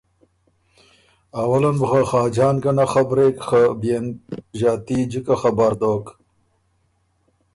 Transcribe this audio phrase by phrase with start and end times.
[1.41, 4.07] اوله ن بُو خه خاجان ګه نک خبرېک خه بيې ن
[4.59, 6.05] ݫاتي جِکه خبر دوک